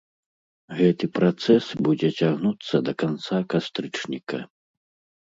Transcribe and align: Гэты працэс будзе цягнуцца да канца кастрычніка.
Гэты 0.79 1.05
працэс 1.17 1.69
будзе 1.89 2.09
цягнуцца 2.19 2.75
да 2.91 2.99
канца 3.05 3.37
кастрычніка. 3.57 4.39